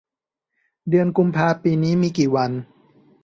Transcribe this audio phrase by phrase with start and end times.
[0.89, 2.51] เดือนกุมภาปีนี้มีกี่วัน